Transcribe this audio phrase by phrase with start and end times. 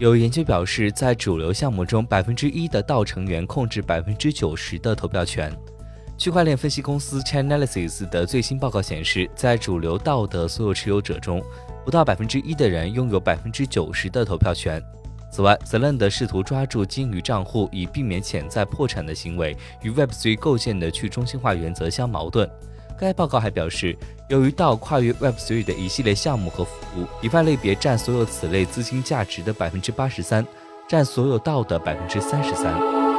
[0.00, 5.54] 有研究表示，在主流项目中，百分之一的道成员控制百分之九十的投票权。
[6.16, 11.42] 区块链分析公司 Chainalysis 的最新报告显示，在主流道的所有持有者中，
[11.84, 14.82] 不到百分之一的人拥有百分之九十的投票权。
[15.30, 22.50] 此外 z e l a n d 试图抓住鲸鱼账户以避免潜在破产的行为，与 Web3 构建的去中心化原则相矛盾。
[23.00, 23.96] 该报告还表示，
[24.28, 30.46] 由于道跨越 Web3 的一系列项目和服务，DeFi 类别占所有此类资金价值的百分之八十三，
[30.86, 33.09] 占所有道的百分之三十三。